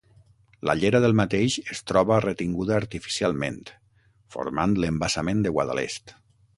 La 0.69 0.73
llera 0.83 1.01
del 1.03 1.13
mateix 1.19 1.57
es 1.75 1.83
troba 1.91 2.17
retinguda 2.25 2.75
artificialment, 2.79 3.63
formant 4.37 4.77
l'Embassament 4.85 5.49
de 5.49 5.57
Guadalest. 5.59 6.21